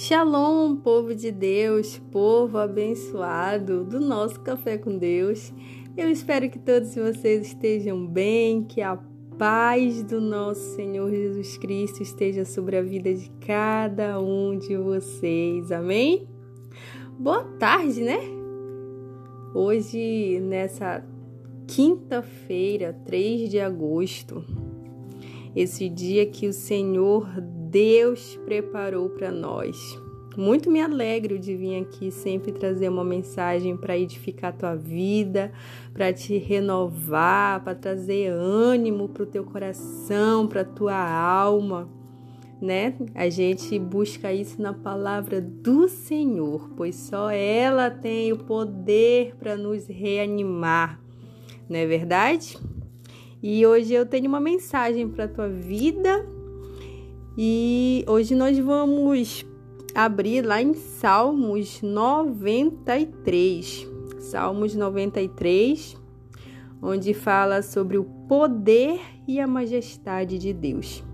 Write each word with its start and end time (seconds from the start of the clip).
Shalom, 0.00 0.76
povo 0.76 1.12
de 1.12 1.32
Deus, 1.32 1.98
povo 2.12 2.56
abençoado 2.56 3.82
do 3.82 3.98
nosso 3.98 4.38
Café 4.38 4.78
com 4.78 4.96
Deus. 4.96 5.52
Eu 5.96 6.08
espero 6.08 6.48
que 6.48 6.56
todos 6.56 6.94
vocês 6.94 7.48
estejam 7.48 8.06
bem, 8.06 8.62
que 8.62 8.80
a 8.80 8.96
paz 9.36 10.00
do 10.04 10.20
nosso 10.20 10.76
Senhor 10.76 11.10
Jesus 11.10 11.58
Cristo 11.58 12.00
esteja 12.00 12.44
sobre 12.44 12.76
a 12.76 12.80
vida 12.82 13.12
de 13.12 13.28
cada 13.44 14.20
um 14.20 14.56
de 14.56 14.76
vocês. 14.76 15.72
Amém? 15.72 16.28
Boa 17.18 17.42
tarde, 17.58 18.00
né? 18.00 18.20
Hoje, 19.52 20.38
nessa 20.38 21.04
quinta-feira, 21.66 22.92
3 23.04 23.50
de 23.50 23.58
agosto, 23.58 24.44
esse 25.56 25.88
dia 25.88 26.24
que 26.24 26.46
o 26.46 26.52
Senhor 26.52 27.26
Deus 27.70 28.38
preparou 28.46 29.10
para 29.10 29.30
nós. 29.30 30.00
Muito 30.36 30.70
me 30.70 30.80
alegro 30.80 31.38
de 31.38 31.54
vir 31.54 31.82
aqui 31.82 32.10
sempre 32.10 32.52
trazer 32.52 32.88
uma 32.88 33.04
mensagem 33.04 33.76
para 33.76 33.98
edificar 33.98 34.50
a 34.50 34.56
tua 34.56 34.74
vida, 34.76 35.52
para 35.92 36.12
te 36.12 36.38
renovar, 36.38 37.62
para 37.64 37.74
trazer 37.74 38.30
ânimo 38.30 39.08
para 39.08 39.24
o 39.24 39.26
teu 39.26 39.44
coração, 39.44 40.46
para 40.46 40.60
a 40.60 40.64
tua 40.64 40.94
alma, 40.94 41.90
né? 42.62 42.94
A 43.14 43.28
gente 43.28 43.78
busca 43.78 44.32
isso 44.32 44.62
na 44.62 44.72
palavra 44.72 45.40
do 45.40 45.88
Senhor, 45.88 46.70
pois 46.76 46.94
só 46.94 47.30
ela 47.30 47.90
tem 47.90 48.32
o 48.32 48.38
poder 48.38 49.34
para 49.36 49.56
nos 49.56 49.86
reanimar, 49.88 51.00
não 51.68 51.76
é 51.76 51.86
verdade? 51.86 52.56
E 53.42 53.66
hoje 53.66 53.92
eu 53.92 54.06
tenho 54.06 54.28
uma 54.28 54.40
mensagem 54.40 55.08
para 55.08 55.24
a 55.24 55.28
tua 55.28 55.48
vida 55.48 56.37
e 57.40 58.04
hoje 58.08 58.34
nós 58.34 58.58
vamos 58.58 59.46
abrir 59.94 60.44
lá 60.44 60.60
em 60.60 60.74
Salmos 60.74 61.80
93. 61.80 63.86
Salmos 64.18 64.74
93, 64.74 65.96
onde 66.82 67.14
fala 67.14 67.62
sobre 67.62 67.96
o 67.96 68.02
poder 68.28 68.98
e 69.28 69.38
a 69.38 69.46
majestade 69.46 70.36
de 70.36 70.52
Deus. 70.52 71.04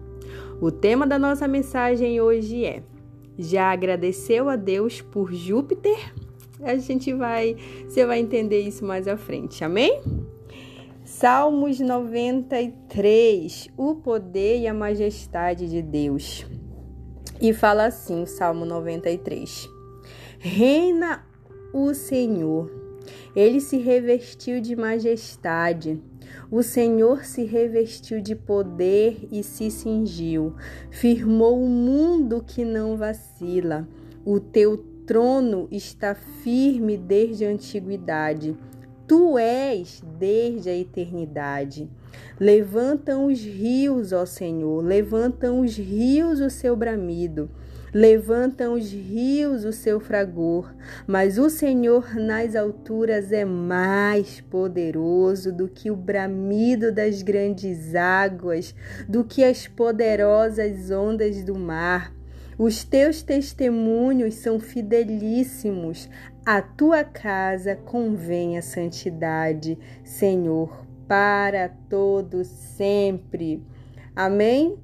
O 0.63 0.71
tema 0.71 1.07
da 1.07 1.19
nossa 1.19 1.47
mensagem 1.47 2.19
hoje 2.23 2.65
é: 2.65 2.83
Já 3.39 3.71
agradeceu 3.71 4.49
a 4.49 4.57
Deus 4.57 5.03
por 5.03 5.31
Júpiter? 5.31 6.11
A 6.63 6.75
gente 6.77 7.13
vai, 7.13 7.55
você 7.87 8.07
vai 8.07 8.19
entender 8.19 8.61
isso 8.61 8.83
mais 8.83 9.07
à 9.07 9.19
frente. 9.19 9.63
Amém? 9.63 10.01
Salmos 11.17 11.79
93, 11.79 13.69
o 13.77 13.95
poder 13.95 14.59
e 14.59 14.67
a 14.67 14.75
majestade 14.75 15.71
de 15.71 15.81
Deus. 15.81 16.45
E 17.41 17.53
fala 17.53 17.87
assim, 17.87 18.25
o 18.25 18.27
Salmo 18.27 18.65
93. 18.65 19.71
Reina 20.41 21.25
o 21.73 21.95
Senhor. 21.95 22.69
Ele 23.35 23.61
se 23.61 23.77
revestiu 23.79 24.61
de 24.61 24.75
majestade. 24.75 26.03
O 26.51 26.65
Senhor 26.65 27.25
se 27.25 27.45
revestiu 27.45 28.21
de 28.21 28.35
poder 28.35 29.29
e 29.31 29.45
se 29.45 29.71
cingiu. 29.71 30.57
Firmou 30.91 31.63
o 31.63 31.69
mundo 31.69 32.43
que 32.45 32.65
não 32.65 32.97
vacila. 32.97 33.87
O 34.25 34.41
teu 34.41 34.77
trono 35.07 35.69
está 35.71 36.13
firme 36.13 36.97
desde 36.97 37.45
a 37.45 37.51
antiguidade. 37.51 38.57
Tu 39.07 39.39
és 39.39 40.03
desde 40.19 40.71
a 40.71 40.75
eternidade. 40.75 41.91
Levantam 42.41 43.27
os 43.27 43.39
rios, 43.39 44.13
ó 44.13 44.25
Senhor, 44.25 44.83
levantam 44.83 45.61
os 45.61 45.77
rios 45.77 46.41
o 46.41 46.49
seu 46.49 46.75
bramido. 46.75 47.51
Levantam 47.93 48.75
os 48.75 48.91
rios 48.91 49.65
o 49.65 49.73
seu 49.73 50.01
fragor, 50.01 50.75
mas 51.07 51.39
o 51.39 51.49
Senhor 51.49 52.17
nas 52.17 52.57
alturas 52.57 53.31
é 53.31 53.45
mais 53.45 54.41
poderoso 54.41 55.53
do 55.53 55.69
que 55.69 55.93
o 55.93 55.97
bramido 55.97 56.91
das 56.91 57.23
grandes 57.23 57.95
águas, 57.95 58.75
do 59.09 59.23
que 59.23 59.45
as 59.45 59.69
poderosas 59.69 60.91
ondas 60.91 61.45
do 61.45 61.55
mar. 61.55 62.13
Os 62.59 62.85
teus 62.85 63.23
testemunhos 63.23 64.35
são 64.35 64.59
fidelíssimos. 64.59 66.09
A 66.47 66.61
tua 66.61 67.03
casa 67.03 67.75
convém 67.75 68.59
a 68.59 68.63
santidade, 68.63 69.79
Senhor, 70.05 70.85
para 71.09 71.71
todos 71.89 72.47
sempre. 72.47 73.63
Amém? 74.15 74.77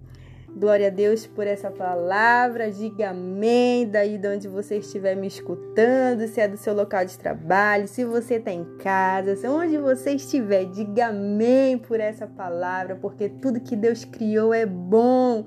Glória 0.57 0.87
a 0.87 0.91
Deus 0.91 1.27
por 1.27 1.47
essa 1.47 1.71
palavra. 1.71 2.71
Diga 2.71 3.11
amém 3.11 3.87
daí 3.87 4.17
de 4.17 4.27
onde 4.27 4.49
você 4.49 4.79
estiver 4.79 5.15
me 5.15 5.27
escutando, 5.27 6.27
se 6.29 6.41
é 6.41 6.49
do 6.49 6.57
seu 6.57 6.73
local 6.73 7.05
de 7.05 7.19
trabalho, 7.19 7.87
se 7.87 8.07
você 8.07 8.37
está 8.37 8.51
em 8.51 8.65
casa, 8.79 9.37
se 9.37 9.47
onde 9.47 9.77
você 9.77 10.13
estiver, 10.13 10.65
diga 10.65 11.09
amém 11.09 11.77
por 11.77 12.01
essa 12.01 12.27
palavra, 12.27 12.97
porque 12.97 13.29
tudo 13.29 13.61
que 13.61 13.77
Deus 13.77 14.03
criou 14.03 14.55
é 14.55 14.65
bom, 14.65 15.45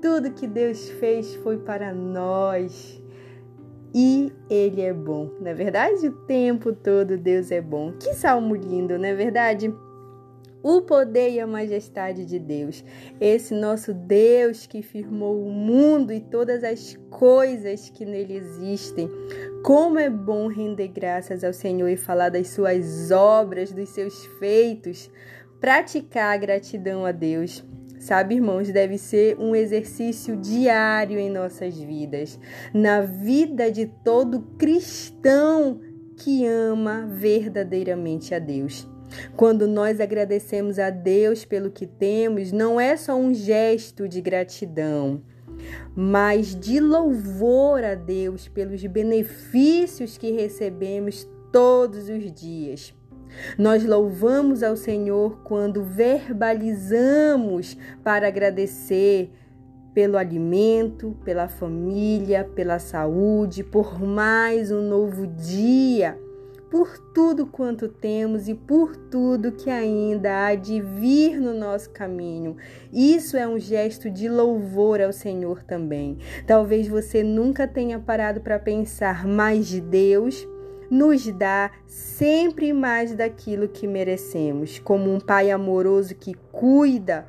tudo 0.00 0.30
que 0.30 0.46
Deus 0.46 0.88
fez 0.90 1.34
foi 1.34 1.58
para 1.58 1.92
nós. 1.92 3.04
E 3.98 4.30
Ele 4.50 4.82
é 4.82 4.92
bom, 4.92 5.30
não 5.40 5.50
é 5.50 5.54
verdade? 5.54 6.08
O 6.08 6.12
tempo 6.26 6.70
todo 6.70 7.16
Deus 7.16 7.50
é 7.50 7.62
bom. 7.62 7.92
Que 7.92 8.12
salmo 8.12 8.54
lindo, 8.54 8.98
não 8.98 9.06
é 9.06 9.14
verdade? 9.14 9.74
O 10.62 10.82
poder 10.82 11.30
e 11.30 11.40
a 11.40 11.46
majestade 11.46 12.26
de 12.26 12.38
Deus, 12.38 12.84
esse 13.18 13.54
nosso 13.54 13.94
Deus 13.94 14.66
que 14.66 14.82
firmou 14.82 15.42
o 15.42 15.50
mundo 15.50 16.12
e 16.12 16.20
todas 16.20 16.62
as 16.62 16.98
coisas 17.08 17.88
que 17.88 18.04
nele 18.04 18.34
existem. 18.34 19.08
Como 19.64 19.98
é 19.98 20.10
bom 20.10 20.46
render 20.48 20.88
graças 20.88 21.42
ao 21.42 21.54
Senhor 21.54 21.88
e 21.88 21.96
falar 21.96 22.28
das 22.28 22.48
suas 22.48 23.10
obras, 23.10 23.72
dos 23.72 23.88
seus 23.88 24.26
feitos, 24.38 25.10
praticar 25.58 26.34
a 26.34 26.36
gratidão 26.36 27.06
a 27.06 27.12
Deus. 27.12 27.64
Sabe, 27.98 28.34
irmãos, 28.36 28.70
deve 28.70 28.98
ser 28.98 29.36
um 29.38 29.54
exercício 29.54 30.36
diário 30.36 31.18
em 31.18 31.30
nossas 31.30 31.76
vidas, 31.78 32.38
na 32.72 33.00
vida 33.00 33.70
de 33.70 33.86
todo 33.86 34.42
cristão 34.58 35.80
que 36.16 36.46
ama 36.46 37.06
verdadeiramente 37.06 38.34
a 38.34 38.38
Deus. 38.38 38.86
Quando 39.36 39.66
nós 39.66 40.00
agradecemos 40.00 40.78
a 40.78 40.90
Deus 40.90 41.44
pelo 41.44 41.70
que 41.70 41.86
temos, 41.86 42.52
não 42.52 42.80
é 42.80 42.96
só 42.96 43.16
um 43.16 43.32
gesto 43.32 44.08
de 44.08 44.20
gratidão, 44.20 45.22
mas 45.94 46.54
de 46.54 46.80
louvor 46.80 47.84
a 47.84 47.94
Deus 47.94 48.48
pelos 48.48 48.84
benefícios 48.84 50.18
que 50.18 50.32
recebemos 50.32 51.28
todos 51.52 52.08
os 52.08 52.32
dias. 52.32 52.94
Nós 53.58 53.84
louvamos 53.84 54.62
ao 54.62 54.76
Senhor 54.76 55.40
quando 55.44 55.82
verbalizamos 55.82 57.76
para 58.02 58.28
agradecer 58.28 59.32
pelo 59.96 60.18
alimento, 60.18 61.16
pela 61.24 61.48
família, 61.48 62.44
pela 62.44 62.78
saúde, 62.78 63.64
por 63.64 63.98
mais 63.98 64.70
um 64.70 64.82
novo 64.82 65.26
dia, 65.26 66.20
por 66.70 66.98
tudo 67.14 67.46
quanto 67.46 67.88
temos 67.88 68.46
e 68.46 68.54
por 68.54 68.94
tudo 68.94 69.52
que 69.52 69.70
ainda 69.70 70.44
há 70.44 70.54
de 70.54 70.82
vir 70.82 71.40
no 71.40 71.54
nosso 71.54 71.88
caminho. 71.88 72.58
Isso 72.92 73.38
é 73.38 73.48
um 73.48 73.58
gesto 73.58 74.10
de 74.10 74.28
louvor 74.28 75.00
ao 75.00 75.14
Senhor 75.14 75.62
também. 75.62 76.18
Talvez 76.46 76.86
você 76.88 77.22
nunca 77.22 77.66
tenha 77.66 77.98
parado 77.98 78.42
para 78.42 78.58
pensar, 78.58 79.26
mas 79.26 79.80
Deus 79.80 80.46
nos 80.90 81.26
dá 81.28 81.70
sempre 81.86 82.72
mais 82.72 83.14
daquilo 83.14 83.68
que 83.68 83.86
merecemos, 83.86 84.78
como 84.78 85.12
um 85.12 85.20
pai 85.20 85.50
amoroso 85.50 86.14
que 86.14 86.34
cuida. 86.52 87.26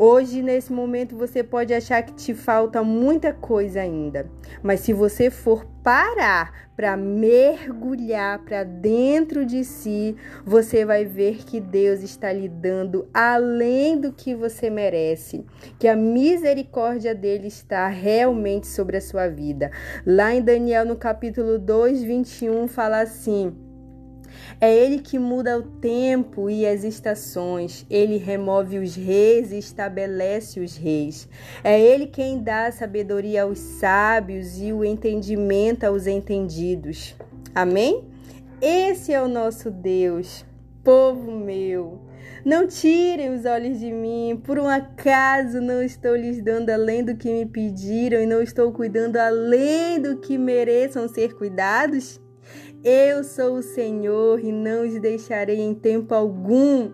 Hoje, 0.00 0.42
nesse 0.42 0.72
momento, 0.72 1.16
você 1.16 1.42
pode 1.42 1.74
achar 1.74 2.00
que 2.04 2.12
te 2.12 2.32
falta 2.32 2.84
muita 2.84 3.32
coisa 3.32 3.80
ainda, 3.80 4.30
mas 4.62 4.78
se 4.78 4.92
você 4.92 5.28
for 5.28 5.66
parar 5.82 6.70
para 6.76 6.96
mergulhar 6.96 8.38
para 8.44 8.62
dentro 8.62 9.44
de 9.44 9.64
si, 9.64 10.14
você 10.44 10.84
vai 10.84 11.04
ver 11.04 11.38
que 11.38 11.60
Deus 11.60 12.00
está 12.04 12.32
lhe 12.32 12.48
dando 12.48 13.08
além 13.12 14.00
do 14.00 14.12
que 14.12 14.36
você 14.36 14.70
merece, 14.70 15.44
que 15.80 15.88
a 15.88 15.96
misericórdia 15.96 17.12
dele 17.12 17.48
está 17.48 17.88
realmente 17.88 18.68
sobre 18.68 18.98
a 18.98 19.00
sua 19.00 19.26
vida. 19.26 19.72
Lá 20.06 20.32
em 20.32 20.40
Daniel, 20.40 20.86
no 20.86 20.94
capítulo 20.94 21.58
2, 21.58 22.04
21, 22.04 22.68
fala 22.68 23.00
assim. 23.00 23.67
É 24.60 24.74
ele 24.74 24.98
que 24.98 25.18
muda 25.18 25.58
o 25.58 25.62
tempo 25.62 26.50
e 26.50 26.66
as 26.66 26.84
estações. 26.84 27.86
Ele 27.88 28.16
remove 28.16 28.78
os 28.78 28.94
reis 28.94 29.52
e 29.52 29.58
estabelece 29.58 30.60
os 30.60 30.76
reis. 30.76 31.28
É 31.62 31.80
ele 31.80 32.06
quem 32.06 32.42
dá 32.42 32.70
sabedoria 32.72 33.42
aos 33.42 33.58
sábios 33.58 34.60
e 34.60 34.72
o 34.72 34.84
entendimento 34.84 35.84
aos 35.84 36.06
entendidos. 36.06 37.14
Amém? 37.54 38.04
Esse 38.60 39.12
é 39.12 39.22
o 39.22 39.28
nosso 39.28 39.70
Deus, 39.70 40.44
povo 40.82 41.30
meu. 41.30 42.00
Não 42.44 42.66
tirem 42.66 43.34
os 43.34 43.44
olhos 43.44 43.78
de 43.78 43.92
mim, 43.92 44.40
por 44.42 44.58
um 44.58 44.68
acaso 44.68 45.60
não 45.60 45.82
estou 45.82 46.16
lhes 46.16 46.42
dando 46.42 46.70
além 46.70 47.04
do 47.04 47.16
que 47.16 47.30
me 47.30 47.46
pediram 47.46 48.20
e 48.20 48.26
não 48.26 48.40
estou 48.40 48.72
cuidando 48.72 49.16
além 49.16 50.00
do 50.00 50.16
que 50.16 50.38
mereçam 50.38 51.08
ser 51.08 51.34
cuidados? 51.34 52.20
Eu 52.84 53.24
sou 53.24 53.56
o 53.56 53.62
Senhor 53.62 54.38
e 54.38 54.52
não 54.52 54.86
os 54.86 55.00
deixarei 55.00 55.58
em 55.58 55.74
tempo 55.74 56.14
algum. 56.14 56.90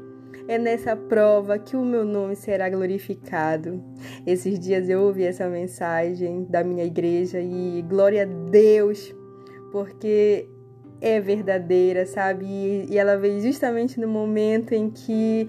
É 0.49 0.59
nessa 0.59 0.97
prova 0.97 1.59
que 1.59 1.77
o 1.77 1.85
meu 1.85 2.05
nome 2.05 2.37
será 2.37 2.71
glorificado. 2.71 3.83
Esses 4.27 4.59
dias 4.59 4.89
eu 4.89 5.03
ouvi 5.03 5.25
essa 5.25 5.47
mensagem 5.49 6.45
da 6.45 6.65
minha 6.65 6.85
igreja 6.85 7.39
e 7.39 7.83
glória 7.83 8.23
a 8.23 8.51
Deus, 8.51 9.15
porque 9.71 10.49
é 11.03 11.21
verdadeira, 11.21 12.07
sabe? 12.07 12.47
E, 12.89 12.97
ela 12.97 13.17
veio 13.17 13.41
justamente 13.41 14.01
no 14.01 14.09
momento 14.09 14.73
em 14.73 14.91
que 14.91 15.47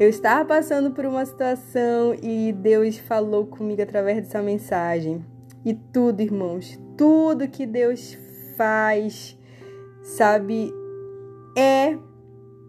eu 0.00 0.08
estava 0.08 0.46
passando 0.46 0.92
por 0.92 1.04
uma 1.04 1.24
situação 1.26 2.14
e 2.22 2.52
Deus 2.52 2.96
falou 2.96 3.46
comigo 3.46 3.82
através 3.82 4.16
dessa 4.22 4.42
mensagem. 4.42 5.22
E 5.62 5.74
tudo, 5.74 6.22
irmãos, 6.22 6.78
tudo 6.96 7.48
que 7.48 7.66
Deus 7.66 8.16
faz, 8.56 9.38
sabe, 10.04 10.70
é 11.56 11.96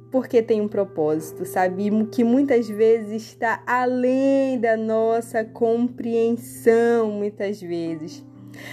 porque 0.10 0.42
tem 0.42 0.62
um 0.62 0.68
propósito, 0.68 1.46
sabe? 1.46 1.90
Que 2.08 2.24
muitas 2.24 2.70
vezes 2.70 3.24
está 3.24 3.62
além 3.68 4.58
da 4.58 4.78
nossa 4.78 5.44
compreensão, 5.44 7.12
muitas 7.12 7.62
vezes. 7.62 8.26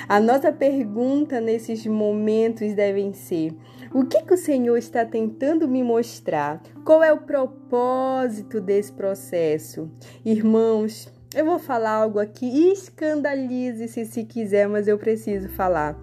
A 0.08 0.20
nossa 0.20 0.52
pergunta 0.52 1.40
nesses 1.40 1.84
momentos 1.84 2.72
devem 2.74 3.12
ser: 3.12 3.52
o 3.92 4.04
que, 4.04 4.22
que 4.22 4.34
o 4.34 4.38
Senhor 4.38 4.76
está 4.76 5.04
tentando 5.04 5.66
me 5.66 5.82
mostrar? 5.82 6.62
Qual 6.84 7.02
é 7.02 7.12
o 7.12 7.22
propósito 7.22 8.60
desse 8.60 8.92
processo? 8.92 9.90
Irmãos, 10.24 11.12
eu 11.34 11.44
vou 11.44 11.58
falar 11.58 11.90
algo 11.90 12.20
aqui, 12.20 12.70
escandalize-se 12.70 14.04
se 14.04 14.22
quiser, 14.22 14.68
mas 14.68 14.86
eu 14.86 14.96
preciso 14.96 15.48
falar. 15.48 16.00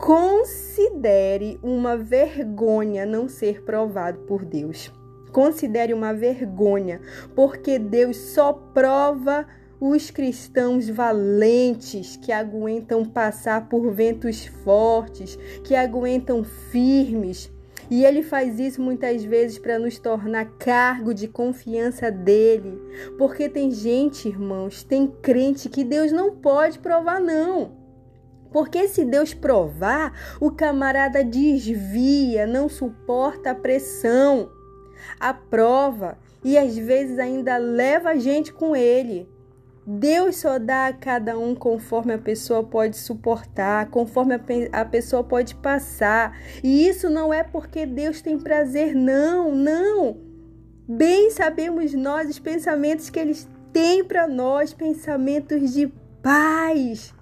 Considere 0.00 1.60
uma 1.62 1.94
vergonha 1.94 3.04
não 3.04 3.28
ser 3.28 3.62
provado 3.62 4.20
por 4.20 4.46
Deus. 4.46 4.90
Considere 5.30 5.92
uma 5.92 6.14
vergonha, 6.14 7.02
porque 7.36 7.78
Deus 7.78 8.16
só 8.16 8.50
prova 8.50 9.46
os 9.78 10.10
cristãos 10.10 10.88
valentes 10.88 12.16
que 12.16 12.32
aguentam 12.32 13.04
passar 13.04 13.68
por 13.68 13.92
ventos 13.92 14.46
fortes, 14.64 15.38
que 15.62 15.74
aguentam 15.74 16.42
firmes. 16.44 17.52
E 17.90 18.02
ele 18.02 18.22
faz 18.22 18.58
isso 18.58 18.80
muitas 18.80 19.22
vezes 19.22 19.58
para 19.58 19.78
nos 19.78 19.98
tornar 19.98 20.46
cargo 20.58 21.12
de 21.12 21.28
confiança 21.28 22.10
dele. 22.10 22.80
Porque 23.18 23.50
tem 23.50 23.70
gente, 23.70 24.28
irmãos, 24.28 24.82
tem 24.82 25.06
crente 25.20 25.68
que 25.68 25.84
Deus 25.84 26.10
não 26.10 26.36
pode 26.36 26.78
provar, 26.78 27.20
não. 27.20 27.79
Porque 28.52 28.88
se 28.88 29.04
Deus 29.04 29.32
provar, 29.32 30.12
o 30.40 30.50
camarada 30.50 31.22
desvia, 31.24 32.46
não 32.46 32.68
suporta 32.68 33.50
a 33.52 33.54
pressão, 33.54 34.50
a 35.18 35.32
prova 35.32 36.18
e 36.42 36.58
às 36.58 36.76
vezes 36.76 37.18
ainda 37.18 37.56
leva 37.56 38.10
a 38.10 38.16
gente 38.16 38.52
com 38.52 38.74
ele. 38.74 39.28
Deus 39.86 40.36
só 40.36 40.58
dá 40.58 40.86
a 40.86 40.92
cada 40.92 41.38
um 41.38 41.54
conforme 41.54 42.12
a 42.12 42.18
pessoa 42.18 42.62
pode 42.62 42.96
suportar, 42.96 43.88
conforme 43.90 44.34
a, 44.72 44.84
pessoa 44.84 45.24
pode 45.24 45.54
passar. 45.56 46.38
E 46.62 46.86
isso 46.86 47.08
não 47.08 47.32
é 47.32 47.42
porque 47.42 47.86
Deus 47.86 48.20
tem 48.20 48.38
prazer, 48.38 48.94
não, 48.94 49.54
não. 49.54 50.18
Bem 50.86 51.30
sabemos 51.30 51.94
nós 51.94 52.28
os 52.28 52.38
pensamentos 52.38 53.10
que 53.10 53.18
Ele 53.18 53.36
tem 53.72 54.04
para 54.04 54.28
nós, 54.28 54.74
pensamentos 54.74 55.72
de 55.72 55.86
paz 56.22 57.14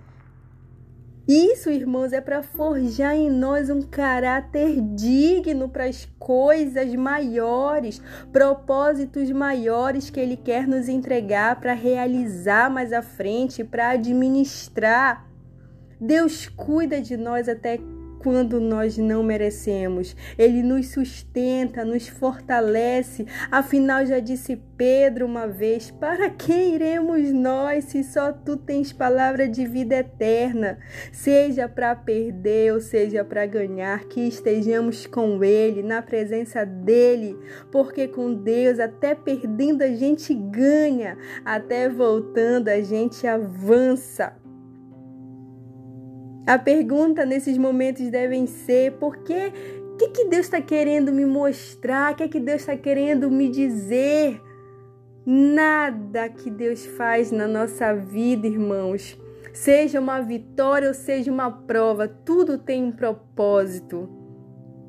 isso, 1.28 1.68
irmãos, 1.68 2.14
é 2.14 2.22
para 2.22 2.42
forjar 2.42 3.14
em 3.14 3.28
nós 3.28 3.68
um 3.68 3.82
caráter 3.82 4.80
digno 4.80 5.68
para 5.68 5.84
as 5.84 6.06
coisas 6.18 6.94
maiores, 6.94 8.00
propósitos 8.32 9.30
maiores 9.30 10.08
que 10.08 10.18
Ele 10.18 10.38
quer 10.38 10.66
nos 10.66 10.88
entregar 10.88 11.60
para 11.60 11.74
realizar 11.74 12.70
mais 12.70 12.94
à 12.94 13.02
frente, 13.02 13.62
para 13.62 13.90
administrar. 13.90 15.28
Deus 16.00 16.48
cuida 16.48 16.98
de 16.98 17.18
nós 17.18 17.46
até 17.46 17.78
quando 18.18 18.60
nós 18.60 18.98
não 18.98 19.22
merecemos. 19.22 20.16
Ele 20.36 20.62
nos 20.62 20.88
sustenta, 20.88 21.84
nos 21.84 22.08
fortalece. 22.08 23.26
Afinal, 23.50 24.04
já 24.06 24.18
disse 24.18 24.56
Pedro 24.76 25.26
uma 25.26 25.46
vez: 25.46 25.90
Para 25.90 26.30
quem 26.30 26.74
iremos 26.74 27.32
nós 27.32 27.84
se 27.84 28.04
só 28.04 28.32
tu 28.32 28.56
tens 28.56 28.92
palavra 28.92 29.48
de 29.48 29.66
vida 29.66 29.96
eterna? 29.96 30.78
Seja 31.12 31.68
para 31.68 31.94
perder 31.94 32.72
ou 32.72 32.80
seja 32.80 33.24
para 33.24 33.44
ganhar, 33.46 34.04
que 34.04 34.20
estejamos 34.20 35.06
com 35.06 35.42
Ele, 35.42 35.82
na 35.82 36.00
presença 36.00 36.64
dEle, 36.64 37.36
porque 37.70 38.06
com 38.06 38.32
Deus, 38.34 38.78
até 38.78 39.14
perdendo, 39.14 39.82
a 39.82 39.94
gente 39.94 40.32
ganha, 40.32 41.18
até 41.44 41.88
voltando, 41.88 42.68
a 42.68 42.80
gente 42.80 43.26
avança. 43.26 44.37
A 46.48 46.58
pergunta 46.58 47.26
nesses 47.26 47.58
momentos 47.58 48.08
devem 48.08 48.46
ser: 48.46 48.92
por 48.92 49.18
que, 49.18 49.52
que, 49.98 50.08
que 50.08 50.24
Deus 50.24 50.46
está 50.46 50.62
querendo 50.62 51.12
me 51.12 51.26
mostrar? 51.26 52.14
O 52.14 52.16
que, 52.16 52.26
que 52.26 52.40
Deus 52.40 52.62
está 52.62 52.74
querendo 52.74 53.30
me 53.30 53.50
dizer? 53.50 54.40
Nada 55.26 56.30
que 56.30 56.50
Deus 56.50 56.86
faz 56.86 57.30
na 57.30 57.46
nossa 57.46 57.92
vida, 57.92 58.46
irmãos, 58.46 59.14
seja 59.52 60.00
uma 60.00 60.22
vitória 60.22 60.88
ou 60.88 60.94
seja 60.94 61.30
uma 61.30 61.50
prova, 61.50 62.08
tudo 62.08 62.56
tem 62.56 62.82
um 62.82 62.92
propósito. 62.92 64.08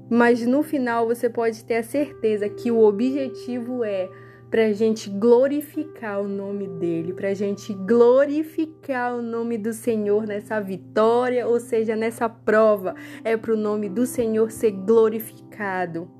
Mas 0.09 0.47
no 0.47 0.63
final 0.63 1.07
você 1.07 1.29
pode 1.29 1.65
ter 1.65 1.75
a 1.75 1.83
certeza 1.83 2.47
que 2.47 2.71
o 2.71 2.79
objetivo 2.79 3.83
é 3.83 4.07
para 4.49 4.65
a 4.65 4.73
gente 4.73 5.09
glorificar 5.09 6.21
o 6.21 6.27
nome 6.27 6.67
dele, 6.67 7.13
para 7.13 7.29
a 7.29 7.33
gente 7.33 7.73
glorificar 7.73 9.15
o 9.15 9.21
nome 9.21 9.57
do 9.57 9.73
Senhor 9.73 10.25
nessa 10.25 10.59
vitória, 10.59 11.47
ou 11.47 11.59
seja, 11.59 11.95
nessa 11.95 12.27
prova, 12.27 12.95
é 13.23 13.37
para 13.37 13.53
o 13.53 13.57
nome 13.57 13.89
do 13.89 14.05
Senhor 14.05 14.51
ser 14.51 14.71
glorificado. 14.71 16.18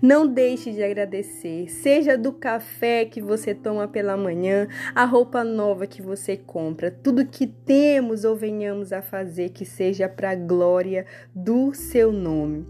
Não 0.00 0.26
deixe 0.26 0.72
de 0.72 0.82
agradecer, 0.82 1.68
seja 1.68 2.16
do 2.16 2.32
café 2.32 3.04
que 3.04 3.20
você 3.20 3.54
toma 3.54 3.88
pela 3.88 4.16
manhã, 4.16 4.68
a 4.94 5.04
roupa 5.04 5.44
nova 5.44 5.86
que 5.86 6.02
você 6.02 6.36
compra, 6.36 6.90
tudo 6.90 7.26
que 7.26 7.46
temos 7.46 8.24
ou 8.24 8.36
venhamos 8.36 8.92
a 8.92 9.02
fazer 9.02 9.50
que 9.50 9.64
seja 9.64 10.08
para 10.08 10.30
a 10.30 10.34
glória 10.34 11.06
do 11.34 11.74
seu 11.74 12.12
nome. 12.12 12.66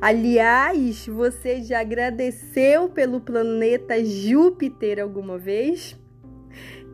Aliás, 0.00 1.06
você 1.06 1.62
já 1.62 1.80
agradeceu 1.80 2.88
pelo 2.88 3.20
planeta 3.20 4.02
Júpiter 4.04 5.00
alguma 5.00 5.38
vez? 5.38 5.98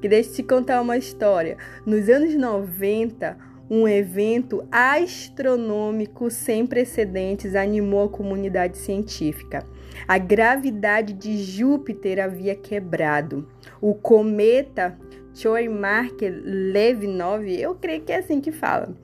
Que 0.01 0.09
deixa 0.09 0.31
eu 0.31 0.35
te 0.37 0.43
contar 0.45 0.81
uma 0.81 0.97
história. 0.97 1.57
Nos 1.85 2.09
anos 2.09 2.35
90, 2.35 3.37
um 3.71 3.87
evento 3.87 4.67
astronômico 4.71 6.31
sem 6.31 6.67
precedentes 6.67 7.55
animou 7.55 8.05
a 8.05 8.09
comunidade 8.09 8.79
científica. 8.79 9.65
A 10.07 10.17
gravidade 10.17 11.13
de 11.13 11.43
Júpiter 11.43 12.23
havia 12.23 12.55
quebrado. 12.55 13.49
O 13.81 13.95
cometa 13.95 14.99
Churyumov-Levinov, 15.35 17.49
eu 17.49 17.75
creio 17.75 18.03
que 18.03 18.13
é 18.13 18.19
assim 18.19 18.41
que 18.41 18.51
fala, 18.51 18.97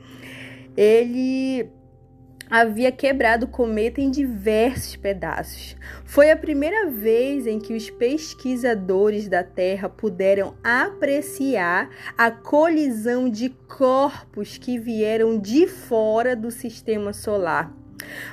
ele 0.77 1.69
havia 2.51 2.91
quebrado 2.93 3.47
o 3.47 3.49
cometa 3.49 4.01
em 4.01 4.11
diversos 4.11 4.97
pedaços. 4.97 5.77
Foi 6.05 6.31
a 6.31 6.37
primeira 6.37 6.91
vez 6.91 7.47
em 7.47 7.59
que 7.59 7.75
os 7.75 7.91
pesquisadores 7.91 9.29
da 9.29 9.43
Terra 9.43 9.89
puderam 9.89 10.55
apreciar 10.63 11.91
a 12.17 12.31
colisão 12.31 13.29
de 13.29 13.51
corpos 13.51 14.59
que 14.59 14.79
vieram 14.79 15.39
de 15.39 15.67
fora 15.67 16.37
do 16.37 16.51
sistema 16.51 17.13
solar. 17.13 17.84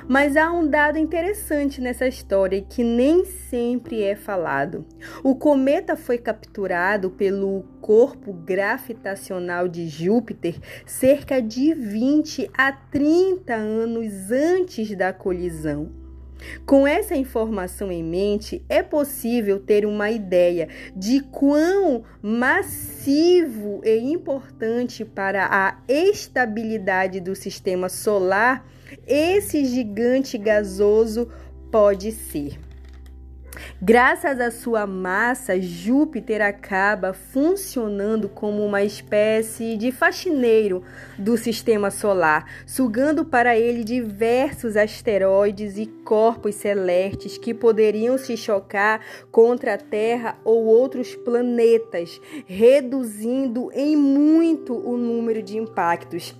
Mas 0.08 0.36
há 0.36 0.50
um 0.52 0.66
dado 0.66 0.98
interessante 0.98 1.80
nessa 1.80 2.06
história 2.06 2.62
que 2.62 2.82
nem 2.82 3.24
sempre 3.24 4.02
é 4.02 4.14
falado. 4.14 4.84
O 5.22 5.34
cometa 5.34 5.96
foi 5.96 6.18
capturado 6.18 7.10
pelo 7.10 7.64
corpo 7.80 8.32
gravitacional 8.32 9.68
de 9.68 9.88
Júpiter 9.88 10.58
cerca 10.86 11.40
de 11.40 11.74
20 11.74 12.50
a 12.56 12.72
30 12.72 13.54
anos 13.54 14.30
antes 14.30 14.96
da 14.96 15.12
colisão. 15.12 16.02
Com 16.66 16.86
essa 16.86 17.14
informação 17.14 17.90
em 17.90 18.02
mente, 18.02 18.64
é 18.68 18.82
possível 18.82 19.60
ter 19.60 19.86
uma 19.86 20.10
ideia 20.10 20.68
de 20.94 21.20
quão 21.20 22.04
massivo 22.20 23.80
e 23.84 23.98
importante 23.98 25.04
para 25.04 25.46
a 25.50 25.78
estabilidade 25.88 27.20
do 27.20 27.34
sistema 27.34 27.88
solar 27.88 28.66
esse 29.06 29.64
gigante 29.64 30.36
gasoso 30.38 31.28
pode 31.70 32.12
ser. 32.12 32.58
Graças 33.80 34.40
à 34.40 34.50
sua 34.50 34.86
massa, 34.86 35.60
Júpiter 35.60 36.40
acaba 36.40 37.12
funcionando 37.12 38.28
como 38.28 38.64
uma 38.64 38.82
espécie 38.82 39.76
de 39.76 39.92
faxineiro 39.92 40.82
do 41.18 41.36
sistema 41.36 41.90
solar, 41.90 42.48
sugando 42.64 43.24
para 43.24 43.58
ele 43.58 43.84
diversos 43.84 44.76
asteroides 44.76 45.76
e 45.76 45.86
corpos 45.86 46.54
celestes 46.54 47.36
que 47.36 47.52
poderiam 47.52 48.16
se 48.16 48.36
chocar 48.36 49.00
contra 49.30 49.74
a 49.74 49.78
Terra 49.78 50.38
ou 50.44 50.64
outros 50.64 51.14
planetas, 51.14 52.20
reduzindo 52.46 53.70
em 53.74 53.96
muito 53.96 54.74
o 54.74 54.96
número 54.96 55.42
de 55.42 55.58
impactos. 55.58 56.34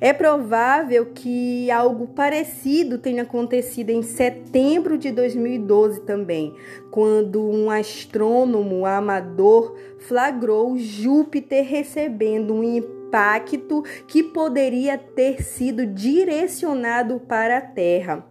É 0.00 0.12
provável 0.12 1.06
que 1.06 1.70
algo 1.70 2.08
parecido 2.08 2.98
tenha 2.98 3.22
acontecido 3.22 3.90
em 3.90 4.02
setembro 4.02 4.96
de 4.96 5.10
2012 5.10 6.02
também, 6.02 6.54
quando 6.90 7.42
um 7.42 7.70
astrônomo 7.70 8.86
amador 8.86 9.76
flagrou 9.98 10.76
Júpiter 10.78 11.64
recebendo 11.64 12.54
um 12.54 12.62
impacto 12.62 13.82
que 14.06 14.22
poderia 14.22 14.96
ter 14.98 15.42
sido 15.42 15.86
direcionado 15.86 17.20
para 17.20 17.58
a 17.58 17.60
Terra. 17.60 18.24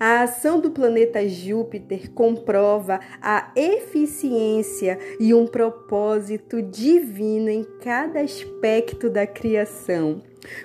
A 0.00 0.22
ação 0.22 0.58
do 0.58 0.70
planeta 0.70 1.28
Júpiter 1.28 2.10
comprova 2.12 3.00
a 3.20 3.52
eficiência 3.54 4.98
e 5.20 5.34
um 5.34 5.46
propósito 5.46 6.62
divino 6.62 7.50
em 7.50 7.64
cada 7.82 8.20
aspecto 8.20 9.10
da 9.10 9.26
criação. 9.26 10.22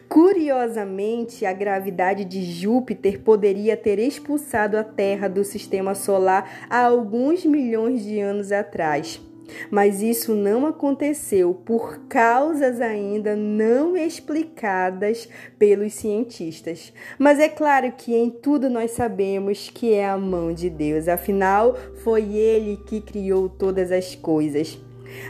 Curiosamente, 0.08 1.46
a 1.46 1.54
gravidade 1.54 2.26
de 2.26 2.44
Júpiter 2.44 3.22
poderia 3.22 3.78
ter 3.78 4.00
expulsado 4.00 4.78
a 4.78 4.84
Terra 4.84 5.28
do 5.28 5.44
sistema 5.44 5.96
solar 5.96 6.68
há 6.70 6.86
alguns 6.86 7.46
milhões 7.46 8.04
de 8.04 8.20
anos 8.20 8.52
atrás. 8.52 9.22
Mas 9.70 10.02
isso 10.02 10.34
não 10.34 10.66
aconteceu 10.66 11.54
por 11.54 12.00
causas 12.08 12.80
ainda 12.80 13.36
não 13.36 13.98
explicadas 13.98 15.28
pelos 15.58 15.94
cientistas. 15.94 16.94
Mas 17.18 17.40
é 17.40 17.50
claro 17.50 17.92
que 17.92 18.16
em 18.16 18.30
tudo 18.30 18.70
nós 18.70 18.92
sabemos 18.92 19.70
que 19.70 19.94
é 19.94 20.08
a 20.08 20.18
mão 20.18 20.54
de 20.54 20.70
Deus, 20.70 21.08
afinal, 21.08 21.76
foi 22.04 22.34
Ele 22.34 22.78
que 22.86 23.02
criou 23.02 23.50
todas 23.50 23.92
as 23.92 24.16
coisas. 24.16 24.80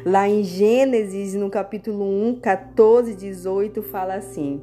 Lá 0.06 0.28
em 0.28 0.44
Gênesis, 0.44 1.34
no 1.34 1.50
capítulo 1.50 2.04
1, 2.30 2.40
14, 2.40 3.16
18, 3.16 3.82
fala 3.84 4.16
assim: 4.16 4.62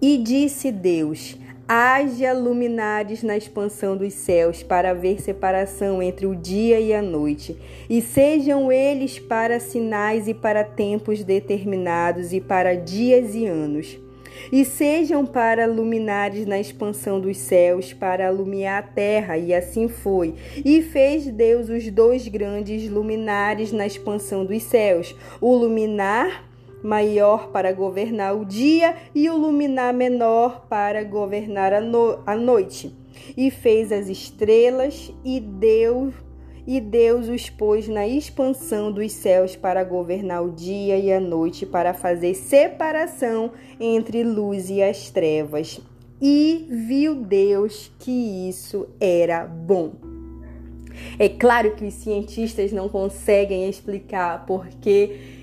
E 0.00 0.18
disse 0.18 0.70
Deus: 0.72 1.36
Haja 1.68 2.32
luminares 2.32 3.22
na 3.22 3.36
expansão 3.36 3.96
dos 3.96 4.12
céus, 4.12 4.62
para 4.62 4.90
haver 4.90 5.20
separação 5.20 6.02
entre 6.02 6.26
o 6.26 6.34
dia 6.34 6.80
e 6.80 6.92
a 6.92 7.00
noite, 7.00 7.56
e 7.88 8.02
sejam 8.02 8.72
eles 8.72 9.18
para 9.18 9.60
sinais 9.60 10.26
e 10.26 10.34
para 10.34 10.64
tempos 10.64 11.22
determinados, 11.22 12.32
e 12.32 12.40
para 12.40 12.74
dias 12.74 13.34
e 13.34 13.46
anos 13.46 13.98
e 14.52 14.64
sejam 14.64 15.24
para 15.24 15.66
luminares 15.66 16.46
na 16.46 16.58
expansão 16.58 17.20
dos 17.20 17.36
céus, 17.36 17.92
para 17.92 18.28
alumiar 18.28 18.78
a 18.78 18.82
terra, 18.82 19.38
e 19.38 19.54
assim 19.54 19.88
foi. 19.88 20.34
E 20.64 20.82
fez 20.82 21.26
Deus 21.26 21.68
os 21.68 21.90
dois 21.90 22.26
grandes 22.28 22.88
luminares 22.90 23.72
na 23.72 23.86
expansão 23.86 24.44
dos 24.44 24.62
céus, 24.62 25.14
o 25.40 25.54
luminar 25.54 26.48
maior 26.82 27.48
para 27.48 27.72
governar 27.72 28.34
o 28.36 28.44
dia 28.44 28.96
e 29.14 29.28
o 29.28 29.36
luminar 29.36 29.92
menor 29.92 30.66
para 30.68 31.04
governar 31.04 31.72
a, 31.72 31.80
no 31.80 32.18
a 32.26 32.36
noite. 32.36 32.94
E 33.36 33.50
fez 33.50 33.92
as 33.92 34.08
estrelas 34.08 35.12
e 35.24 35.40
deu 35.40 36.12
e 36.66 36.80
Deus 36.80 37.28
os 37.28 37.48
pôs 37.48 37.88
na 37.88 38.06
expansão 38.06 38.92
dos 38.92 39.12
céus 39.12 39.56
para 39.56 39.82
governar 39.84 40.44
o 40.44 40.50
dia 40.50 40.98
e 40.98 41.12
a 41.12 41.20
noite, 41.20 41.66
para 41.66 41.94
fazer 41.94 42.34
separação 42.34 43.52
entre 43.78 44.22
luz 44.22 44.70
e 44.70 44.82
as 44.82 45.10
trevas. 45.10 45.80
E 46.20 46.66
viu 46.68 47.14
Deus 47.14 47.90
que 47.98 48.48
isso 48.48 48.86
era 49.00 49.46
bom. 49.46 49.92
É 51.18 51.28
claro 51.28 51.74
que 51.74 51.84
os 51.84 51.94
cientistas 51.94 52.72
não 52.72 52.88
conseguem 52.88 53.68
explicar 53.68 54.44
porque 54.46 55.39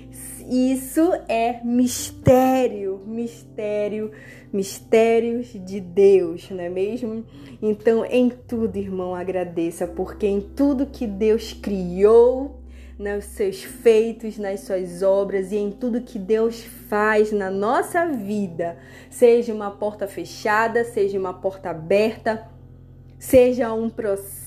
isso 0.48 1.12
é 1.28 1.60
mistério, 1.62 3.02
mistério, 3.06 4.10
mistérios 4.52 5.52
de 5.52 5.80
Deus, 5.80 6.48
não 6.50 6.60
é 6.60 6.68
mesmo? 6.68 7.24
Então, 7.60 8.04
em 8.04 8.30
tudo, 8.30 8.76
irmão, 8.76 9.14
agradeça, 9.14 9.86
porque 9.86 10.26
em 10.26 10.40
tudo 10.40 10.86
que 10.86 11.06
Deus 11.06 11.52
criou, 11.52 12.58
nos 12.98 13.24
seus 13.26 13.62
feitos, 13.62 14.38
nas 14.38 14.60
suas 14.60 15.02
obras 15.02 15.52
e 15.52 15.56
em 15.56 15.70
tudo 15.70 16.00
que 16.00 16.18
Deus 16.18 16.64
faz 16.88 17.30
na 17.30 17.50
nossa 17.50 18.06
vida, 18.06 18.76
seja 19.08 19.54
uma 19.54 19.70
porta 19.70 20.08
fechada, 20.08 20.82
seja 20.82 21.18
uma 21.18 21.32
porta 21.34 21.70
aberta, 21.70 22.48
seja 23.18 23.72
um 23.72 23.88
processo 23.88 24.37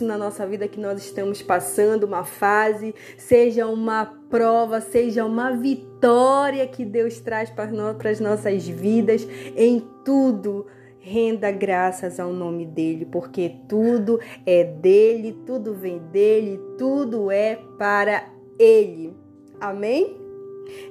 na 0.00 0.16
nossa 0.16 0.46
vida 0.46 0.66
que 0.66 0.80
nós 0.80 0.98
estamos 1.04 1.42
passando, 1.42 2.04
uma 2.04 2.24
fase, 2.24 2.94
seja 3.18 3.66
uma 3.66 4.06
prova, 4.30 4.80
seja 4.80 5.26
uma 5.26 5.54
vitória 5.54 6.66
que 6.66 6.86
Deus 6.86 7.20
traz 7.20 7.50
para 7.50 7.70
as 8.10 8.18
nossas 8.18 8.66
vidas, 8.66 9.28
em 9.54 9.86
tudo. 10.04 10.66
Renda 11.04 11.50
graças 11.50 12.18
ao 12.18 12.32
nome 12.32 12.64
dele, 12.64 13.04
porque 13.04 13.56
tudo 13.68 14.20
é 14.46 14.64
dele, 14.64 15.36
tudo 15.44 15.74
vem 15.74 15.98
dele, 15.98 16.58
tudo 16.78 17.30
é 17.30 17.58
para 17.76 18.24
ele. 18.58 19.12
Amém? 19.60 20.16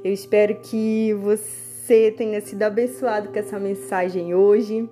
Eu 0.03 0.13
espero 0.13 0.59
que 0.59 1.13
você 1.13 2.11
tenha 2.11 2.41
sido 2.41 2.61
abençoado 2.61 3.29
com 3.29 3.39
essa 3.39 3.57
mensagem 3.57 4.35
hoje. 4.35 4.87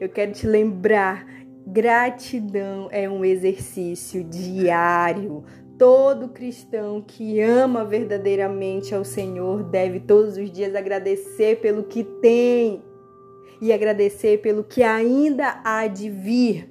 Eu 0.00 0.08
quero 0.08 0.32
te 0.32 0.46
lembrar 0.46 1.43
Gratidão 1.66 2.88
é 2.90 3.08
um 3.08 3.24
exercício 3.24 4.22
diário. 4.22 5.44
Todo 5.78 6.28
cristão 6.28 7.00
que 7.00 7.40
ama 7.40 7.84
verdadeiramente 7.84 8.94
ao 8.94 9.04
Senhor 9.04 9.64
deve 9.64 9.98
todos 9.98 10.36
os 10.36 10.50
dias 10.50 10.74
agradecer 10.74 11.60
pelo 11.60 11.84
que 11.84 12.04
tem 12.04 12.82
e 13.60 13.72
agradecer 13.72 14.38
pelo 14.38 14.62
que 14.62 14.82
ainda 14.82 15.60
há 15.64 15.86
de 15.86 16.10
vir. 16.10 16.70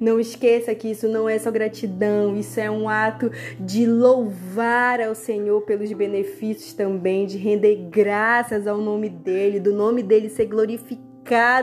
Não 0.00 0.18
esqueça 0.18 0.74
que 0.74 0.90
isso 0.90 1.06
não 1.06 1.28
é 1.28 1.38
só 1.38 1.50
gratidão, 1.50 2.34
isso 2.34 2.58
é 2.58 2.70
um 2.70 2.88
ato 2.88 3.30
de 3.60 3.86
louvar 3.86 5.00
ao 5.02 5.14
Senhor 5.14 5.60
pelos 5.62 5.92
benefícios 5.92 6.72
também, 6.72 7.26
de 7.26 7.36
render 7.36 7.76
graças 7.90 8.66
ao 8.66 8.78
nome 8.78 9.10
dele, 9.10 9.60
do 9.60 9.74
nome 9.74 10.02
dele 10.02 10.30
ser 10.30 10.46
glorificado 10.46 11.09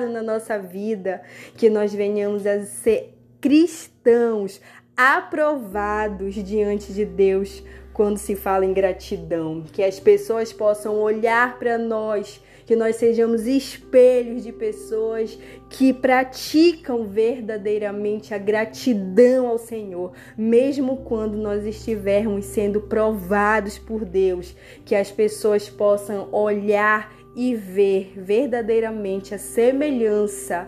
na 0.09 0.23
nossa 0.23 0.57
vida, 0.57 1.21
que 1.55 1.69
nós 1.69 1.93
venhamos 1.93 2.45
a 2.45 2.63
ser 2.63 3.17
cristãos 3.41 4.61
aprovados 4.95 6.35
diante 6.35 6.91
de 6.91 7.05
Deus 7.05 7.63
quando 7.93 8.17
se 8.17 8.35
fala 8.35 8.63
em 8.63 8.73
gratidão, 8.73 9.63
que 9.73 9.83
as 9.83 9.99
pessoas 9.99 10.53
possam 10.53 10.99
olhar 10.99 11.57
para 11.57 11.79
nós, 11.79 12.39
que 12.65 12.75
nós 12.75 12.97
sejamos 12.97 13.47
espelhos 13.47 14.43
de 14.43 14.51
pessoas 14.51 15.39
que 15.69 15.91
praticam 15.91 17.07
verdadeiramente 17.07 18.35
a 18.35 18.37
gratidão 18.37 19.47
ao 19.47 19.57
Senhor, 19.57 20.11
mesmo 20.37 20.97
quando 20.97 21.37
nós 21.37 21.65
estivermos 21.65 22.45
sendo 22.45 22.81
provados 22.81 23.79
por 23.79 24.05
Deus, 24.05 24.55
que 24.85 24.93
as 24.93 25.09
pessoas 25.09 25.67
possam 25.67 26.29
olhar 26.31 27.11
e 27.37 27.53
ver 27.53 28.13
verdadeiramente 28.17 29.35
a 29.35 29.37
semelhança 29.37 30.67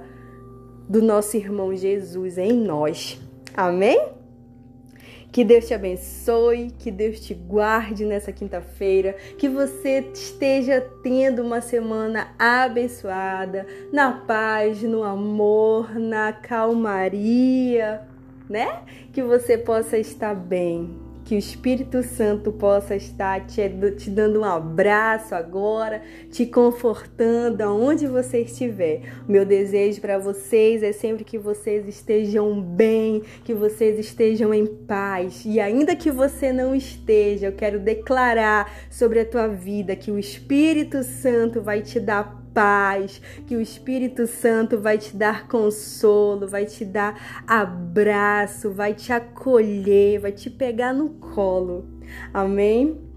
do 0.87 1.01
nosso 1.01 1.35
irmão 1.35 1.75
Jesus 1.75 2.37
em 2.37 2.53
nós. 2.53 3.19
Amém? 3.57 3.99
Que 5.31 5.43
Deus 5.43 5.67
te 5.67 5.73
abençoe, 5.73 6.71
que 6.77 6.91
Deus 6.91 7.19
te 7.19 7.33
guarde 7.33 8.05
nessa 8.05 8.31
quinta-feira, 8.31 9.15
que 9.37 9.49
você 9.49 10.05
esteja 10.13 10.79
tendo 11.01 11.41
uma 11.41 11.59
semana 11.59 12.35
abençoada, 12.37 13.65
na 13.91 14.11
paz, 14.11 14.83
no 14.83 15.03
amor, 15.03 15.97
na 15.99 16.31
calmaria, 16.33 18.01
né? 18.47 18.83
Que 19.11 19.23
você 19.23 19.57
possa 19.57 19.97
estar 19.97 20.35
bem 20.35 21.08
que 21.29 21.35
o 21.35 21.37
Espírito 21.37 22.01
Santo 22.01 22.51
possa 22.51 22.95
estar 22.95 23.45
te, 23.45 23.61
te 23.95 24.09
dando 24.09 24.39
um 24.39 24.43
abraço 24.43 25.35
agora, 25.35 26.01
te 26.31 26.43
confortando 26.43 27.61
aonde 27.61 28.07
você 28.07 28.39
estiver. 28.39 29.01
O 29.27 29.31
meu 29.31 29.45
desejo 29.45 30.01
para 30.01 30.17
vocês 30.17 30.81
é 30.81 30.91
sempre 30.91 31.23
que 31.23 31.37
vocês 31.37 31.87
estejam 31.87 32.59
bem, 32.59 33.21
que 33.43 33.53
vocês 33.53 33.99
estejam 33.99 34.51
em 34.51 34.65
paz. 34.65 35.43
E 35.45 35.59
ainda 35.59 35.95
que 35.95 36.09
você 36.09 36.51
não 36.51 36.73
esteja, 36.73 37.45
eu 37.45 37.53
quero 37.53 37.79
declarar 37.79 38.89
sobre 38.89 39.19
a 39.19 39.25
tua 39.25 39.47
vida 39.47 39.95
que 39.95 40.09
o 40.09 40.17
Espírito 40.17 41.03
Santo 41.03 41.61
vai 41.61 41.83
te 41.83 41.99
dar 41.99 42.38
paz, 42.53 43.21
que 43.47 43.55
o 43.55 43.61
Espírito 43.61 44.27
Santo 44.27 44.79
vai 44.79 44.97
te 44.97 45.15
dar 45.15 45.47
consolo, 45.47 46.47
vai 46.47 46.65
te 46.65 46.83
dar 46.85 47.43
abraço, 47.47 48.71
vai 48.71 48.93
te 48.93 49.11
acolher, 49.13 50.19
vai 50.19 50.31
te 50.31 50.49
pegar 50.49 50.93
no 50.93 51.09
colo. 51.09 51.85
Amém? 52.33 53.09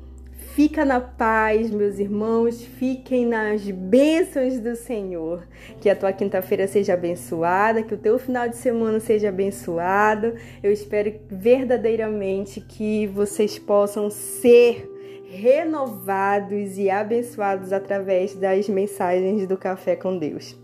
Fica 0.54 0.84
na 0.84 1.00
paz, 1.00 1.70
meus 1.70 1.98
irmãos, 1.98 2.62
fiquem 2.62 3.24
nas 3.24 3.62
bênçãos 3.70 4.58
do 4.60 4.76
Senhor. 4.76 5.48
Que 5.80 5.88
a 5.88 5.96
tua 5.96 6.12
quinta-feira 6.12 6.66
seja 6.66 6.92
abençoada, 6.92 7.82
que 7.82 7.94
o 7.94 7.96
teu 7.96 8.18
final 8.18 8.46
de 8.46 8.56
semana 8.56 9.00
seja 9.00 9.30
abençoado. 9.30 10.34
Eu 10.62 10.70
espero 10.70 11.14
verdadeiramente 11.30 12.60
que 12.60 13.06
vocês 13.06 13.58
possam 13.58 14.10
ser 14.10 14.91
renovados 15.32 16.78
e 16.78 16.90
abençoados 16.90 17.72
através 17.72 18.34
das 18.34 18.68
mensagens 18.68 19.46
do 19.46 19.56
Café 19.56 19.96
com 19.96 20.18
Deus. 20.18 20.56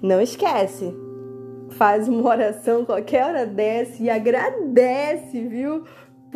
Não 0.00 0.20
esquece, 0.20 0.94
faz 1.70 2.08
uma 2.08 2.28
oração 2.28 2.84
qualquer 2.84 3.24
hora 3.24 3.46
dessa 3.46 4.02
e 4.02 4.08
agradece, 4.08 5.42
viu? 5.42 5.84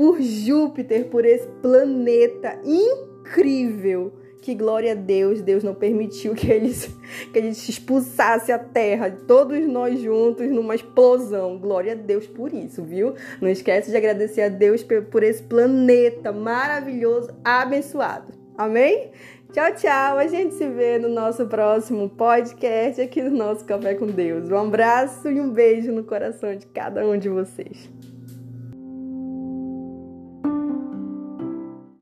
por 0.00 0.20
Júpiter, 0.20 1.08
por 1.10 1.26
esse 1.26 1.46
planeta 1.60 2.58
incrível. 2.64 4.12
Que 4.40 4.54
glória 4.54 4.92
a 4.92 4.94
Deus, 4.94 5.42
Deus 5.42 5.62
não 5.62 5.74
permitiu 5.74 6.34
que 6.34 6.50
eles 6.50 6.90
que 7.32 7.40
gente 7.42 7.70
expulsasse 7.70 8.50
a 8.50 8.58
Terra, 8.58 9.10
todos 9.26 9.66
nós 9.66 10.00
juntos 10.00 10.48
numa 10.50 10.74
explosão. 10.74 11.58
Glória 11.58 11.92
a 11.92 11.96
Deus 11.96 12.26
por 12.26 12.52
isso, 12.52 12.82
viu? 12.82 13.14
Não 13.40 13.48
esquece 13.48 13.90
de 13.90 13.96
agradecer 13.96 14.42
a 14.42 14.48
Deus 14.48 14.84
por 15.10 15.22
esse 15.22 15.42
planeta 15.42 16.32
maravilhoso, 16.32 17.30
abençoado. 17.44 18.32
Amém? 18.56 19.10
Tchau, 19.52 19.74
tchau. 19.74 20.18
A 20.18 20.26
gente 20.26 20.54
se 20.54 20.68
vê 20.68 20.98
no 20.98 21.08
nosso 21.08 21.46
próximo 21.46 22.08
podcast 22.08 23.00
aqui 23.00 23.20
no 23.20 23.30
nosso 23.30 23.64
Café 23.64 23.94
com 23.94 24.06
Deus. 24.06 24.48
Um 24.48 24.56
abraço 24.56 25.28
e 25.28 25.40
um 25.40 25.50
beijo 25.50 25.90
no 25.92 26.04
coração 26.04 26.54
de 26.54 26.66
cada 26.66 27.06
um 27.06 27.18
de 27.18 27.28
vocês. 27.28 27.90